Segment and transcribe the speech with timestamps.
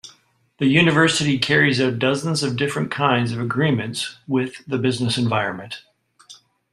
[0.57, 5.83] The university carries out dozens of different kinds of agreements with the business environment.